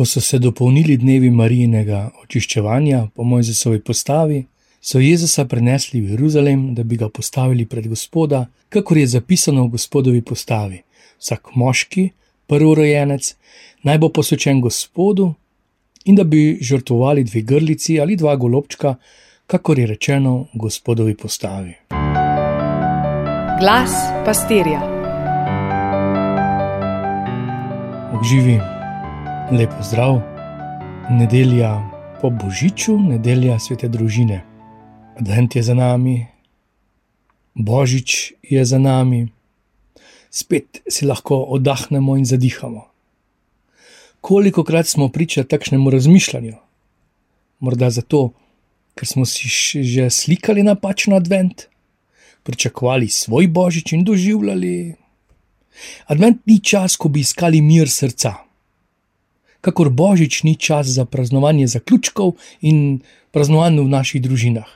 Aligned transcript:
Ko 0.00 0.06
so 0.06 0.20
se 0.20 0.38
dopolnili 0.38 0.94
dnevi 0.96 1.28
Marijinega 1.30 1.98
očiščevanja 2.22 3.00
po 3.14 3.24
Mojzesovi 3.28 3.82
postavi, 3.84 4.38
so 4.80 4.96
Jezusa 4.96 5.44
prenesli 5.44 6.00
v 6.00 6.14
Jeruzalem, 6.14 6.62
da 6.74 6.86
bi 6.88 6.96
ga 6.96 7.10
postavili 7.12 7.66
pred 7.68 7.84
Gospoda, 7.88 8.46
kakor 8.72 8.96
je 8.96 9.10
zapisano 9.12 9.66
v 9.66 9.74
Gospodovi 9.74 10.22
postavi. 10.24 10.80
Vsak 11.20 11.52
moški, 11.52 12.06
prvorojenec, 12.48 13.28
naj 13.84 14.00
bo 14.00 14.08
posvečen 14.08 14.64
Gospodu, 14.64 15.34
in 16.08 16.16
da 16.16 16.24
bi 16.24 16.56
žrtvovali 16.64 17.28
dve 17.28 17.44
grlici 17.44 18.00
ali 18.00 18.16
dva 18.16 18.38
golobčka, 18.40 18.96
kakor 19.46 19.84
je 19.84 19.86
rečeno 19.92 20.36
v 20.54 20.64
Gospodovi 20.64 21.12
postavi. 21.12 21.76
Glas 23.60 23.92
pastirja. 24.24 24.80
Živi, 28.24 28.79
lepo 29.50 29.82
zdrav, 29.82 30.20
nedelja 31.10 31.90
po 32.22 32.30
Božiču, 32.30 32.94
nedelja 32.94 33.58
svete 33.58 33.88
družine. 33.90 34.44
Advent 35.18 35.56
je 35.56 35.62
za 35.62 35.74
nami, 35.74 36.28
Božič 37.54 38.38
je 38.46 38.62
za 38.64 38.78
nami, 38.78 39.26
spet 40.30 40.78
si 40.86 41.06
lahko 41.06 41.34
oddahnemo 41.50 42.14
in 42.16 42.24
zadihamo. 42.24 42.86
Koliko 44.20 44.62
krat 44.64 44.86
smo 44.86 45.08
priča 45.08 45.42
takšnemu 45.42 45.90
razmišljanju? 45.90 46.54
Morda 47.58 47.90
zato, 47.90 48.30
ker 48.94 49.08
smo 49.08 49.26
si 49.26 49.50
že 49.82 50.10
slikali 50.10 50.62
napačen 50.62 51.16
advent, 51.18 51.66
pričakovali 52.46 53.08
svoj 53.08 53.48
božič 53.48 53.92
in 53.98 54.04
doživljali. 54.04 54.94
Advent 56.06 56.46
ni 56.46 56.60
čas, 56.62 56.94
ko 56.96 57.08
bi 57.08 57.26
iskali 57.26 57.60
mir 57.60 57.90
srca. 57.90 58.49
Kakor 59.60 59.90
božič 59.90 60.42
ni 60.42 60.56
čas 60.56 60.86
za 60.86 61.04
praznovanje 61.04 61.66
zaključkov 61.66 62.32
in 62.60 63.00
praznovanje 63.30 63.80
v 63.80 63.88
naših 63.88 64.22
družinah. 64.22 64.68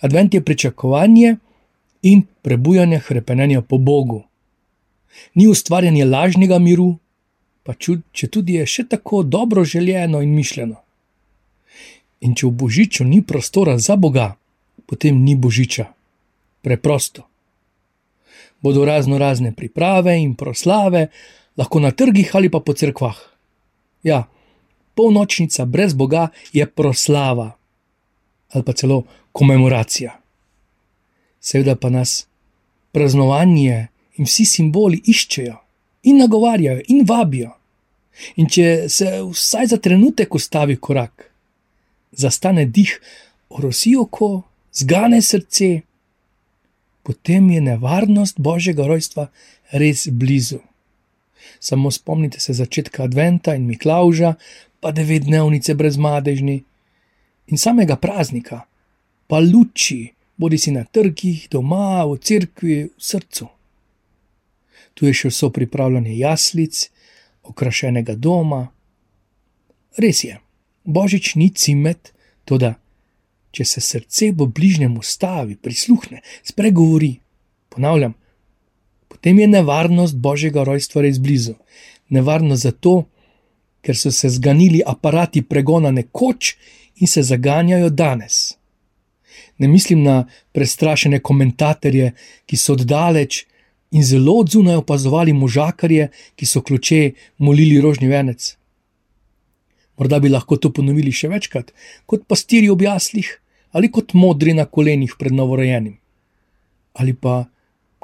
Advent 0.00 0.34
je 0.34 0.44
pričakovanje 0.44 1.36
in 2.02 2.22
prebujanje 2.42 2.98
hrepenenja 2.98 3.62
po 3.62 3.78
Bogu. 3.78 4.24
Ni 5.34 5.46
ustvarjanje 5.46 6.04
lažnega 6.04 6.58
miru, 6.58 6.96
pa 7.62 7.74
če 8.12 8.26
tudi 8.28 8.58
je 8.58 8.66
še 8.66 8.86
tako 8.88 9.22
dobro 9.22 9.64
željeno 9.64 10.22
in 10.24 10.34
mišljeno. 10.34 10.76
In 12.20 12.34
če 12.34 12.46
v 12.46 12.50
božiču 12.50 13.04
ni 13.04 13.22
prostora 13.22 13.78
za 13.78 13.96
Boga, 13.96 14.34
potem 14.86 15.22
ni 15.24 15.36
božiča. 15.36 15.86
Preprosto. 16.60 17.24
Bodo 18.60 18.84
razno 18.84 19.18
razne 19.18 19.54
priprave 19.56 20.18
in 20.20 20.34
proslave, 20.34 21.06
lahko 21.56 21.80
na 21.80 21.90
trgih 21.90 22.34
ali 22.36 22.50
pa 22.52 22.60
po 22.60 22.74
cerkvah. 22.76 23.16
Ja, 24.02 24.28
polnočnica 24.94 25.64
brez 25.64 25.94
Boga 25.94 26.28
je 26.52 26.66
proslava 26.66 27.56
ali 28.50 28.64
pa 28.64 28.72
celo 28.72 29.04
komemoracija. 29.32 30.20
Seveda 31.40 31.76
pa 31.76 31.90
nas 31.90 32.26
praznovanje 32.92 33.86
in 34.16 34.26
vsi 34.26 34.44
simboli 34.44 35.02
iščejo 35.06 35.56
in 36.02 36.18
nagovarjajo 36.18 36.82
in 36.88 37.04
vabijo. 37.06 37.52
In 38.36 38.48
če 38.50 38.88
se 38.88 39.20
vsaj 39.22 39.66
za 39.66 39.78
trenutek 39.78 40.34
ustavi 40.34 40.76
korak, 40.76 41.30
zastane 42.12 42.66
dih, 42.66 42.90
orosi 43.48 43.94
oko, 43.96 44.42
zgane 44.74 45.22
srce, 45.22 45.80
potem 47.02 47.50
je 47.50 47.60
nevarnost 47.60 48.40
božjega 48.40 48.86
rojstva 48.86 49.30
res 49.72 50.08
blizu. 50.10 50.60
Samo 51.58 51.90
spomnite 51.90 52.40
se 52.40 52.52
začetka 52.52 53.02
Adventa 53.02 53.54
in 53.54 53.66
Miklauža, 53.66 54.34
pa 54.80 54.92
devet 54.92 55.26
dnevnice 55.26 55.74
brez 55.74 55.96
madežni 55.96 56.62
in 57.50 57.58
samega 57.58 57.96
praznika, 57.96 58.62
pa 59.26 59.40
luči, 59.42 60.12
bodi 60.36 60.58
si 60.58 60.70
na 60.70 60.84
trgih, 60.84 61.48
doma, 61.50 62.04
v 62.06 62.16
cerkvi, 62.22 62.76
v 62.88 62.90
srcu. 62.96 63.48
Tu 64.94 65.10
je 65.10 65.14
še 65.14 65.32
vso 65.32 65.50
pripravljanje 65.50 66.14
jaslic, 66.16 66.86
okrašenega 67.42 68.14
doma. 68.14 68.68
Res 69.98 70.24
je, 70.24 70.38
božič 70.84 71.34
ni 71.36 71.50
cimet, 71.50 72.12
tudi 72.46 72.70
če 73.50 73.66
se 73.66 73.82
srce 73.82 74.30
v 74.30 74.46
bližnjem 74.46 74.94
ustavi, 74.98 75.58
prisluhne, 75.58 76.22
spregovori. 76.46 77.18
Ponavljam, 77.70 78.14
potem 79.10 79.38
je 79.42 79.48
nevarnost 79.50 80.16
božjega 80.16 80.64
rojstva 80.64 81.02
res 81.02 81.18
blizu. 81.18 81.56
Nevarno 82.08 82.56
zato, 82.56 83.10
ker 83.82 83.98
so 83.98 84.12
se 84.14 84.30
zganili 84.30 84.82
aparati 84.86 85.42
pregona 85.42 85.90
nekoč 85.90 86.54
in 87.02 87.10
se 87.10 87.22
zaganjajo 87.22 87.90
danes. 87.90 88.54
Ne 89.58 89.68
mislim 89.68 90.02
na 90.02 90.24
prestrašene 90.52 91.20
komentatorje, 91.20 92.12
ki 92.46 92.56
so 92.56 92.76
oddaleč 92.78 93.44
in 93.90 94.04
zelo 94.06 94.38
odzunaj 94.40 94.78
opazovali 94.80 95.32
možakarje, 95.32 96.08
ki 96.36 96.46
so 96.46 96.62
kloče 96.62 97.12
molili 97.38 97.80
rožni 97.80 98.08
venec. 98.08 98.54
Morda 99.98 100.18
bi 100.18 100.30
lahko 100.32 100.56
to 100.56 100.70
ponovili 100.72 101.12
še 101.12 101.28
večkrat, 101.28 101.74
kot 102.06 102.24
pastiri 102.28 102.70
ob 102.70 102.82
jaslih 102.82 103.28
ali 103.76 103.90
kot 103.90 104.14
modri 104.18 104.54
na 104.54 104.64
kolenih 104.66 105.12
pred 105.18 105.34
novorojenim, 105.34 105.98
ali 106.98 107.12
pa 107.14 107.44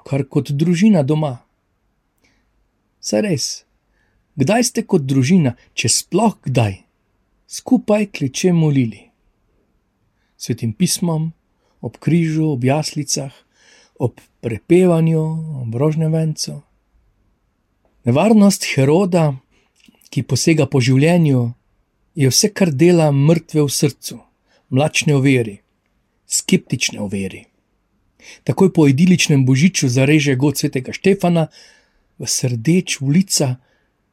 kar 0.06 0.22
kot 0.30 0.52
družina 0.54 1.02
doma. 1.02 1.40
Saj 3.02 3.22
res, 3.26 3.46
kdaj 4.38 4.68
ste 4.70 4.84
kot 4.86 5.02
družina, 5.06 5.56
če 5.74 5.90
sploh 5.90 6.36
kdaj, 6.46 6.78
skupaj 7.50 8.06
kleče 8.14 8.52
molili? 8.54 9.02
Svetim 10.38 10.76
pismom, 10.78 11.32
ob 11.82 11.98
križu, 12.02 12.52
ob 12.54 12.64
jaslicah, 12.66 13.34
ob 13.98 14.20
prepevanju, 14.44 15.24
ob 15.64 15.74
rožnem 15.74 16.14
vencu. 16.14 16.60
Nevarnost 18.06 18.68
Heroda, 18.74 19.32
ki 20.14 20.22
posega 20.22 20.68
po 20.70 20.78
življenju, 20.78 21.42
je 22.16 22.30
vse, 22.30 22.52
kar 22.54 22.70
dela 22.70 23.10
mrtve 23.10 23.64
v 23.66 23.72
srcu, 23.72 24.20
mlačne 24.70 25.18
v 25.18 25.24
veri, 25.26 25.56
skeptične 26.30 27.02
v 27.02 27.10
veri. 27.12 27.42
Takoj 28.44 28.72
po 28.72 28.86
idiličnem 28.88 29.46
božiču 29.46 29.88
zareže 29.88 30.34
god 30.34 30.58
svetega 30.58 30.92
Štefana 30.92 31.46
v 32.18 32.26
srdeč 32.26 33.00
ulica, 33.00 33.56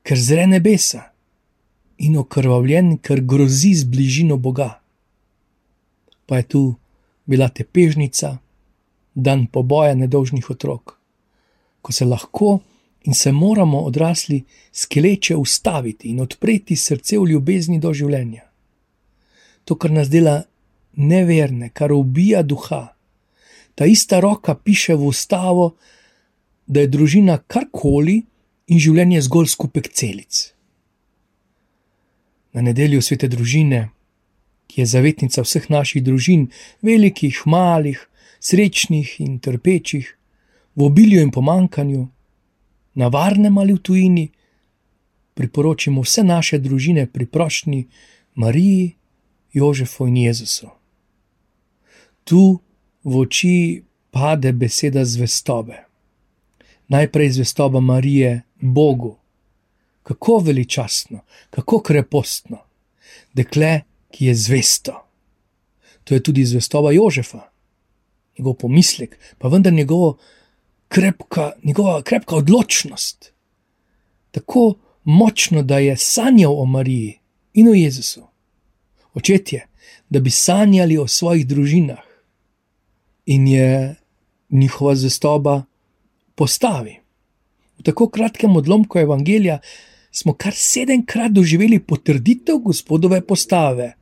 ker 0.03 0.19
zre 0.19 0.47
nebesa 0.47 1.13
in 1.97 2.17
okrvavljen, 2.17 2.97
ker 2.97 3.21
grozi 3.21 3.73
z 3.73 3.87
bližino 3.87 4.37
Boga. 4.37 4.81
Pa 6.25 6.41
je 6.41 6.43
tu 6.43 6.61
bila 7.25 7.49
tepežnica, 7.49 8.43
dan 9.13 9.47
poboja 9.47 9.93
nedolžnih 9.95 10.49
otrok, 10.49 10.97
ko 11.81 11.91
se 11.93 12.05
lahko 12.05 12.59
in 13.03 13.13
se 13.13 13.31
moramo 13.31 13.79
odrasli 13.85 14.43
skeleče 14.71 15.35
ustaviti 15.35 16.09
in 16.09 16.21
odpreti 16.21 16.75
srce 16.75 17.19
v 17.19 17.29
ljubezni 17.33 17.79
do 17.79 17.93
življenja. 17.93 18.47
To, 19.65 19.75
kar 19.75 19.91
nas 19.91 20.09
dela 20.09 20.43
neverne, 20.95 21.69
kar 21.69 21.93
ubija 21.93 22.43
duha, 22.43 22.95
ta 23.75 23.85
ista 23.85 24.19
roka 24.19 24.55
piše 24.55 24.95
v 24.95 25.07
ustavo, 25.07 25.75
da 26.67 26.79
je 26.79 26.87
družina 26.87 27.37
karkoli 27.47 28.21
in 28.67 28.79
življenje 28.79 29.21
zgolj 29.27 29.51
skupek 29.51 29.89
celic. 29.91 30.53
Na 32.53 32.61
nedeljo 32.61 33.01
svete 33.01 33.27
družine, 33.27 33.89
ki 34.69 34.81
je 34.81 34.85
zavetnica 34.89 35.43
vseh 35.43 35.69
naših 35.69 36.03
družin, 36.05 36.47
velikih, 36.81 37.43
malih, 37.45 37.99
srečnih 38.39 39.19
in 39.21 39.39
trpečih, 39.39 40.07
v 40.75 40.85
obilju 40.85 41.21
in 41.21 41.31
pomankanju, 41.31 42.07
na 42.95 43.09
varnem 43.09 43.57
ali 43.57 43.73
v 43.73 43.81
tujini, 43.81 44.25
priporočimo 45.33 46.01
vse 46.01 46.23
naše 46.23 46.59
družine 46.61 47.07
pri 47.09 47.25
prošnji 47.25 47.87
Mariji, 48.35 48.95
Jožefu 49.53 50.07
in 50.07 50.17
Jezusu. 50.17 50.69
Tu 52.23 52.59
v 53.03 53.17
oči 53.17 53.83
pade 54.11 54.51
beseda 54.51 55.05
zvestobe. 55.05 55.85
Najprej 56.87 57.29
zvestoba 57.29 57.79
Marije 57.79 58.41
Bogu. 58.61 59.17
Kako 60.03 60.37
veličastno, 60.37 61.19
kako 61.49 61.79
krepostno, 61.79 62.57
dekle, 63.33 63.81
ki 64.11 64.25
je 64.25 64.35
zvesto. 64.35 65.05
To 66.03 66.13
je 66.13 66.23
tudi 66.23 66.45
zvestoba 66.45 66.91
Jožefa 66.91 67.53
njegov 68.37 68.53
pomislek, 68.53 69.17
pa 69.37 69.47
vendar 69.47 69.73
njegova 69.73 70.13
krepka, 70.87 71.51
njegova 71.63 72.01
krepka 72.01 72.35
odločnost. 72.35 73.33
Tako 74.31 74.75
močno, 75.03 75.61
da 75.61 75.77
je 75.77 75.97
sanjal 75.97 76.61
o 76.61 76.65
Mariji 76.65 77.19
in 77.53 77.67
o 77.67 77.73
Jezusu. 77.73 78.27
Očetje, 79.13 79.67
da 80.09 80.19
bi 80.19 80.29
sanjali 80.29 80.97
o 80.97 81.07
svojih 81.07 81.47
družinah 81.47 82.12
in 83.25 83.47
je 83.47 83.95
njihova 84.49 84.95
zvestoba 84.95 85.63
postavi. 86.35 86.99
V 87.79 87.83
tako 87.83 88.09
kratkem 88.09 88.55
odlomku 88.55 88.99
evangelija 88.99 89.59
smo 90.11 90.33
kar 90.33 90.53
sedemkrat 90.55 91.31
doživeli 91.31 91.79
potrditev 91.79 92.57
gospodove 92.57 93.21
postave. 93.21 93.93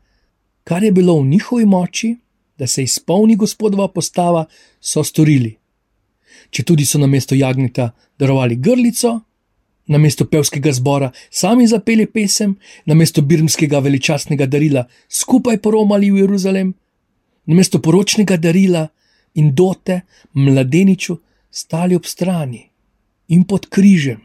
Kar 0.64 0.84
je 0.84 0.92
bilo 0.92 1.20
v 1.20 1.28
njihovi 1.28 1.66
moči, 1.66 2.16
da 2.58 2.68
se 2.68 2.84
izpolni 2.84 3.36
gospodova 3.36 3.88
postava, 3.88 4.46
so 4.82 5.04
storili. 5.04 5.56
Če 6.50 6.64
tudi 6.64 6.86
so 6.86 7.00
na 7.00 7.08
mesto 7.08 7.36
jagnjeta 7.36 7.92
darovali 8.20 8.56
grlico, 8.56 9.20
na 9.88 9.98
mesto 9.98 10.26
pevskega 10.26 10.72
zbora 10.74 11.12
sami 11.30 11.68
zapeli 11.68 12.06
pesem, 12.06 12.56
na 12.86 12.94
mesto 12.94 13.22
birmskega 13.22 13.80
veličastnega 13.80 14.46
darila 14.46 14.86
skupaj 15.10 15.58
poromali 15.58 16.12
v 16.12 16.22
Jeruzalem, 16.22 16.74
na 17.46 17.56
mesto 17.56 17.82
poročnega 17.82 18.38
darila 18.38 18.88
in 19.34 19.56
dote 19.56 20.02
mladeniču 20.34 21.18
stali 21.52 21.96
ob 21.96 22.06
strani 22.06 22.70
in 23.28 23.44
pod 23.44 23.70
križem. 23.70 24.22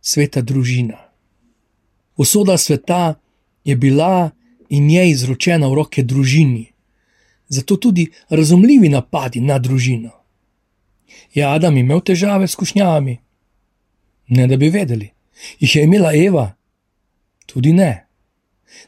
Sveta 0.00 0.40
družina. 0.40 0.96
Usoda 2.16 2.56
sveta 2.58 3.14
je 3.64 3.76
bila 3.76 4.30
in 4.68 4.90
je 4.90 5.10
izročena 5.10 5.68
v 5.68 5.74
roke 5.74 6.02
družini, 6.02 6.66
zato 7.48 7.76
tudi 7.76 8.10
razumljivi 8.28 8.88
napadi 8.88 9.40
na 9.40 9.58
družino. 9.58 10.10
Je 11.34 11.44
Adam 11.44 11.76
imel 11.76 12.00
težave 12.00 12.48
s 12.48 12.56
kušnjavami? 12.56 13.18
Ne, 14.28 14.46
da 14.46 14.56
bi 14.56 14.68
vedeli. 14.68 15.10
Jih 15.60 15.76
je 15.76 15.84
imela 15.84 16.12
Eva? 16.14 16.54
Tudi 17.46 17.72
ne. 17.72 18.06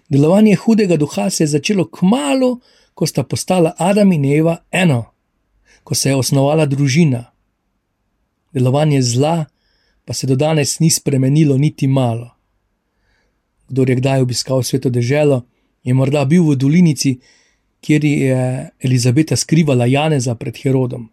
Delovanje 0.09 0.57
hudega 0.57 0.97
duha 0.97 1.31
se 1.31 1.45
je 1.45 1.49
začelo 1.49 1.85
kmalo, 1.89 2.59
ko 2.95 3.07
sta 3.07 3.23
postala 3.23 3.75
Adam 3.79 4.13
in 4.13 4.25
Eva 4.25 4.57
eno, 4.71 5.05
ko 5.85 5.95
se 5.95 6.11
je 6.11 6.17
osnovala 6.17 6.67
družina. 6.67 7.25
Delovanje 8.53 9.03
zla 9.03 9.47
pa 10.05 10.15
se 10.15 10.27
do 10.27 10.37
danes 10.37 10.81
ni 10.81 10.91
spremenilo 10.91 11.59
niti 11.59 11.87
malo. 11.87 12.31
Kdo 13.69 13.85
je 13.89 13.95
kdaj 13.95 14.21
obiskal 14.21 14.63
sveto 14.63 14.91
deželo, 14.91 15.47
je 15.85 15.95
morda 15.95 16.25
bil 16.25 16.43
v 16.51 16.57
dolinici, 16.57 17.21
kjer 17.81 18.05
je 18.05 18.71
Elizabeta 18.81 19.37
skrivala 19.37 19.87
Janeza 19.87 20.35
pred 20.35 20.57
Herodom. 20.63 21.09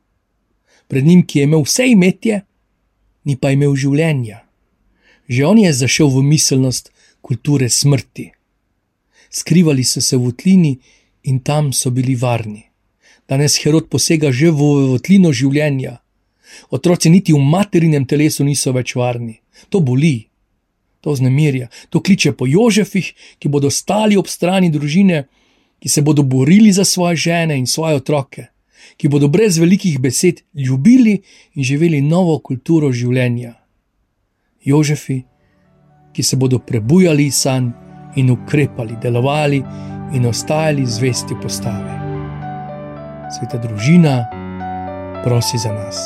Pred 0.88 1.06
njim, 1.06 1.22
ki 1.26 1.40
je 1.40 1.44
imel 1.44 1.62
vse 1.62 1.88
imetje, 1.92 2.42
ni 3.24 3.36
pa 3.36 3.52
imel 3.52 3.76
življenja. 3.76 4.42
Že 5.30 5.46
on 5.46 5.60
je 5.60 5.74
zašel 5.74 6.10
v 6.10 6.24
miselnost 6.24 6.92
kulture 7.22 7.70
smrti. 7.70 8.32
Skrivali 9.30 9.84
so 9.84 10.02
se 10.02 10.18
v 10.18 10.32
tlini 10.32 10.78
in 11.28 11.40
tam 11.44 11.74
so 11.74 11.92
bili 11.92 12.16
varni. 12.16 12.64
Danes 13.28 13.60
Herod 13.60 13.90
posega 13.92 14.32
že 14.32 14.52
v 14.52 14.98
tlino 15.04 15.34
življenja. 15.36 16.00
Otroci 16.72 17.12
niti 17.12 17.36
v 17.36 17.44
materinem 17.44 18.08
telesu 18.08 18.48
niso 18.48 18.72
več 18.72 18.96
varni. 18.96 19.42
To 19.70 19.84
boli, 19.84 20.30
to 21.04 21.16
znemirja, 21.16 21.68
to 21.92 22.00
kliče 22.00 22.32
po 22.32 22.48
Jožefih, 22.48 23.12
ki 23.40 23.52
bodo 23.52 23.70
stali 23.70 24.16
ob 24.18 24.32
strani 24.32 24.72
družine, 24.72 25.28
ki 25.84 25.90
se 25.92 26.02
bodo 26.02 26.24
borili 26.24 26.72
za 26.72 26.88
svoje 26.88 27.28
žene 27.28 27.58
in 27.60 27.68
svoje 27.68 28.00
otroke 28.00 28.48
ki 28.98 29.08
bodo 29.08 29.28
brez 29.28 29.58
velikih 29.58 30.00
besed 30.00 30.42
ljubili 30.54 31.22
in 31.56 31.64
živeli 31.64 32.02
novo 32.02 32.40
kulturo 32.40 32.92
življenja. 32.92 33.54
Jožefi, 34.64 35.22
ki 36.14 36.24
se 36.24 36.36
bodo 36.36 36.60
prebujali 36.60 37.28
iz 37.28 37.42
sanj 37.44 37.70
in 38.18 38.32
ukrepali, 38.34 38.98
delovali 39.02 39.62
in 40.14 40.26
ostajali 40.26 40.86
zvesti 40.86 41.36
postave. 41.42 42.00
Sveta 43.40 43.58
družina, 43.58 44.26
prosi 45.24 45.58
za 45.58 45.74
nas. 45.74 45.98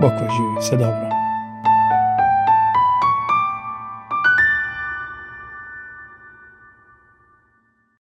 Bog 0.00 0.12
živi, 0.12 0.60
vse 0.60 0.76
dobro. 0.76 1.15